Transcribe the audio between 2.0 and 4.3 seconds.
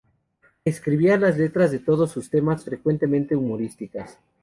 sus temas, frecuentemente humorísticas.